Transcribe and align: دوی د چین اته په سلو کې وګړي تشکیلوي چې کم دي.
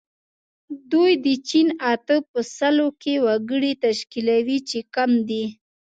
دوی 0.91 1.11
د 1.25 1.27
چین 1.47 1.67
اته 1.93 2.15
په 2.31 2.39
سلو 2.57 2.87
کې 3.01 3.13
وګړي 3.25 3.73
تشکیلوي 3.85 4.57
چې 4.69 4.79
کم 4.95 5.11
دي. 5.29 5.43